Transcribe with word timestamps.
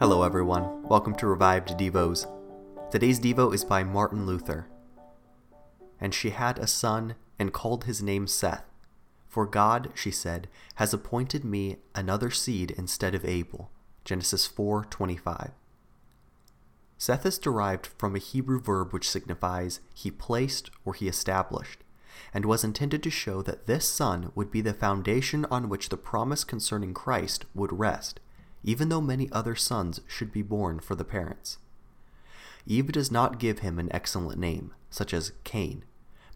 Hello, 0.00 0.22
everyone. 0.22 0.84
Welcome 0.84 1.16
to 1.16 1.26
Revived 1.26 1.70
Devos. 1.70 2.24
Today's 2.92 3.18
Devo 3.18 3.52
is 3.52 3.64
by 3.64 3.82
Martin 3.82 4.26
Luther. 4.26 4.68
And 6.00 6.14
she 6.14 6.30
had 6.30 6.56
a 6.56 6.68
son 6.68 7.16
and 7.36 7.52
called 7.52 7.82
his 7.82 8.00
name 8.00 8.28
Seth. 8.28 8.62
For 9.26 9.44
God, 9.44 9.90
she 9.96 10.12
said, 10.12 10.46
has 10.76 10.94
appointed 10.94 11.44
me 11.44 11.78
another 11.96 12.30
seed 12.30 12.70
instead 12.78 13.12
of 13.12 13.24
Abel. 13.24 13.72
Genesis 14.04 14.46
4:25. 14.46 15.50
Seth 16.96 17.26
is 17.26 17.36
derived 17.36 17.88
from 17.88 18.14
a 18.14 18.20
Hebrew 18.20 18.60
verb 18.60 18.92
which 18.92 19.10
signifies 19.10 19.80
he 19.92 20.12
placed 20.12 20.70
or 20.84 20.94
he 20.94 21.08
established, 21.08 21.82
and 22.32 22.44
was 22.44 22.62
intended 22.62 23.02
to 23.02 23.10
show 23.10 23.42
that 23.42 23.66
this 23.66 23.88
son 23.88 24.30
would 24.36 24.52
be 24.52 24.60
the 24.60 24.74
foundation 24.74 25.44
on 25.46 25.68
which 25.68 25.88
the 25.88 25.96
promise 25.96 26.44
concerning 26.44 26.94
Christ 26.94 27.46
would 27.52 27.76
rest, 27.76 28.20
even 28.62 28.88
though 28.88 29.00
many 29.00 29.28
other 29.32 29.54
sons 29.54 30.00
should 30.06 30.32
be 30.32 30.42
born 30.42 30.80
for 30.80 30.94
the 30.94 31.04
parents. 31.04 31.58
Eve 32.66 32.92
does 32.92 33.10
not 33.10 33.38
give 33.38 33.60
him 33.60 33.78
an 33.78 33.88
excellent 33.92 34.38
name, 34.38 34.72
such 34.90 35.14
as 35.14 35.32
Cain, 35.44 35.84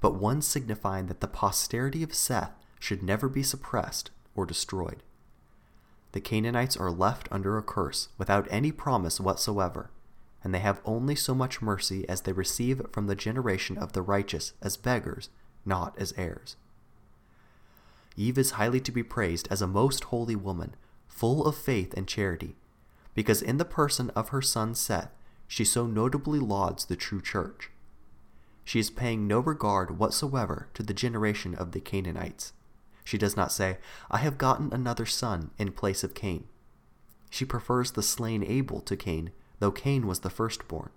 but 0.01 0.15
one 0.15 0.41
signifying 0.41 1.07
that 1.07 1.21
the 1.21 1.29
posterity 1.29 2.03
of 2.03 2.15
Seth 2.15 2.53
should 2.81 3.03
never 3.03 3.29
be 3.29 3.43
suppressed 3.43 4.11
or 4.35 4.47
destroyed. 4.47 5.03
The 6.13 6.21
Cainites 6.21 6.79
are 6.79 6.91
left 6.91 7.29
under 7.31 7.57
a 7.57 7.63
curse 7.63 8.09
without 8.19 8.49
any 8.51 8.73
promise 8.73 9.21
whatsoever, 9.21 9.91
and 10.45 10.55
they 10.55 10.59
have 10.59 10.81
only 10.85 11.15
so 11.15 11.35
much 11.35 11.63
mercy 11.63 12.09
as 12.09 12.23
they 12.23 12.33
receive 12.33 12.83
from 12.93 13.07
the 13.07 13.15
generation 13.15 13.79
of 13.79 13.93
the 13.93 14.03
righteous 14.03 14.53
as 14.61 14.77
beggars, 14.77 15.29
not 15.65 15.97
as 15.99 16.13
heirs. 16.17 16.57
Eve 18.17 18.37
is 18.37 18.53
highly 18.53 18.81
to 18.81 18.93
be 18.93 19.03
praised 19.03 19.49
as 19.51 19.63
a 19.63 19.67
most 19.67 20.05
holy 20.05 20.37
woman, 20.37 20.75
full 21.13 21.47
of 21.47 21.57
faith 21.57 21.93
and 21.95 22.09
charity, 22.09 22.57
because 23.15 23.43
in 23.43 23.59
the 23.59 23.65
person 23.65 24.11
of 24.11 24.31
her 24.31 24.43
son 24.43 24.75
Seth, 24.75 25.11
she 25.47 25.65
so 25.65 25.87
notably 25.87 26.39
lauds 26.39 26.87
the 26.87 26.97
true 26.97 27.21
church. 27.21 27.71
She 28.65 28.79
is 28.79 28.91
paying 28.91 29.27
no 29.27 29.39
regard 29.39 29.99
whatsoever 29.99 30.69
to 30.75 30.83
the 30.83 30.95
generation 30.95 31.55
of 31.55 31.73
the 31.73 31.81
Cainites. 31.81 32.53
She 33.05 33.19
does 33.19 33.37
not 33.37 33.53
say, 33.53 33.79
I 34.11 34.19
have 34.19 34.39
gotten 34.39 34.73
another 34.73 35.07
son 35.07 35.51
in 35.59 35.73
place 35.73 36.03
of 36.03 36.15
Cain. 36.15 36.45
She 37.29 37.45
prefers 37.45 37.93
the 37.93 38.03
slain 38.03 38.43
Abel 38.43 38.81
to 38.81 38.97
Cain, 38.97 39.33
though 39.59 39.73
Cain 39.73 40.07
was 40.07 40.21
the 40.21 40.31
firstborn. 40.31 40.91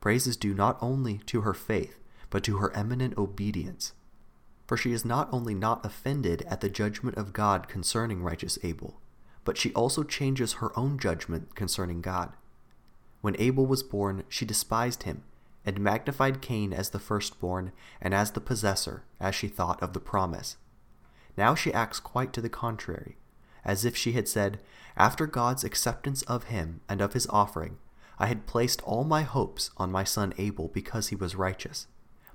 Praise 0.00 0.26
is 0.26 0.36
due 0.36 0.54
not 0.54 0.78
only 0.80 1.18
to 1.26 1.40
her 1.40 1.54
faith, 1.54 1.98
but 2.30 2.44
to 2.44 2.58
her 2.58 2.74
eminent 2.76 3.16
obedience. 3.18 3.92
For 4.66 4.76
she 4.76 4.92
is 4.92 5.04
not 5.04 5.28
only 5.32 5.54
not 5.54 5.84
offended 5.84 6.42
at 6.42 6.60
the 6.60 6.68
judgment 6.68 7.16
of 7.16 7.32
God 7.32 7.68
concerning 7.68 8.22
righteous 8.22 8.58
Abel, 8.62 9.00
but 9.44 9.56
she 9.56 9.72
also 9.74 10.02
changes 10.02 10.54
her 10.54 10.76
own 10.78 10.98
judgment 10.98 11.54
concerning 11.54 12.00
God. 12.00 12.32
When 13.20 13.36
Abel 13.38 13.66
was 13.66 13.82
born, 13.82 14.24
she 14.28 14.44
despised 14.44 15.04
him, 15.04 15.22
and 15.64 15.80
magnified 15.80 16.42
Cain 16.42 16.72
as 16.72 16.90
the 16.90 16.98
firstborn 16.98 17.72
and 18.00 18.12
as 18.12 18.32
the 18.32 18.40
possessor, 18.40 19.04
as 19.20 19.34
she 19.34 19.48
thought 19.48 19.82
of 19.82 19.92
the 19.92 20.00
promise. 20.00 20.56
Now 21.36 21.54
she 21.54 21.72
acts 21.72 22.00
quite 22.00 22.32
to 22.32 22.40
the 22.40 22.48
contrary, 22.48 23.16
as 23.64 23.84
if 23.84 23.96
she 23.96 24.12
had 24.12 24.28
said, 24.28 24.60
After 24.96 25.26
God's 25.26 25.64
acceptance 25.64 26.22
of 26.22 26.44
him 26.44 26.80
and 26.88 27.00
of 27.00 27.12
his 27.12 27.26
offering, 27.28 27.78
I 28.18 28.26
had 28.26 28.46
placed 28.46 28.80
all 28.82 29.04
my 29.04 29.22
hopes 29.22 29.70
on 29.76 29.92
my 29.92 30.04
son 30.04 30.32
Abel 30.38 30.68
because 30.68 31.08
he 31.08 31.16
was 31.16 31.36
righteous, 31.36 31.86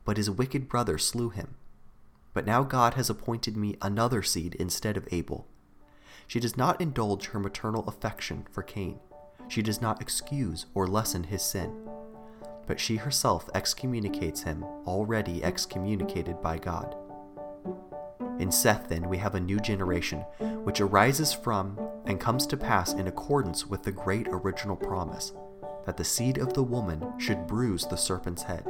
but 0.05 0.17
his 0.17 0.29
wicked 0.29 0.69
brother 0.69 0.97
slew 0.97 1.29
him. 1.29 1.55
But 2.33 2.45
now 2.45 2.63
God 2.63 2.93
has 2.93 3.09
appointed 3.09 3.57
me 3.57 3.75
another 3.81 4.23
seed 4.23 4.55
instead 4.55 4.97
of 4.97 5.07
Abel. 5.11 5.47
She 6.27 6.39
does 6.39 6.55
not 6.55 6.79
indulge 6.79 7.27
her 7.27 7.39
maternal 7.39 7.85
affection 7.87 8.45
for 8.49 8.63
Cain. 8.63 8.99
She 9.49 9.61
does 9.61 9.81
not 9.81 10.01
excuse 10.01 10.65
or 10.73 10.87
lessen 10.87 11.25
his 11.25 11.41
sin. 11.41 11.89
But 12.67 12.79
she 12.79 12.95
herself 12.95 13.49
excommunicates 13.53 14.43
him, 14.43 14.63
already 14.63 15.43
excommunicated 15.43 16.41
by 16.41 16.57
God. 16.57 16.95
In 18.39 18.51
Seth, 18.51 18.87
then, 18.87 19.09
we 19.09 19.17
have 19.17 19.35
a 19.35 19.39
new 19.39 19.59
generation, 19.59 20.19
which 20.63 20.79
arises 20.79 21.33
from 21.33 21.77
and 22.05 22.19
comes 22.19 22.47
to 22.47 22.57
pass 22.57 22.93
in 22.93 23.07
accordance 23.07 23.67
with 23.67 23.83
the 23.83 23.91
great 23.91 24.27
original 24.29 24.75
promise 24.75 25.33
that 25.85 25.97
the 25.97 26.03
seed 26.03 26.37
of 26.37 26.53
the 26.53 26.63
woman 26.63 27.13
should 27.19 27.45
bruise 27.45 27.85
the 27.85 27.97
serpent's 27.97 28.43
head. 28.43 28.65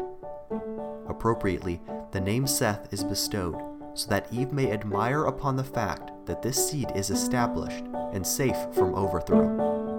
Appropriately, 1.07 1.81
the 2.11 2.21
name 2.21 2.47
Seth 2.47 2.91
is 2.93 3.03
bestowed 3.03 3.55
so 3.93 4.09
that 4.09 4.27
Eve 4.31 4.51
may 4.51 4.71
admire 4.71 5.25
upon 5.25 5.55
the 5.55 5.63
fact 5.63 6.11
that 6.25 6.41
this 6.41 6.69
seed 6.69 6.91
is 6.95 7.09
established 7.09 7.85
and 8.13 8.25
safe 8.25 8.57
from 8.73 8.95
overthrow. 8.95 9.90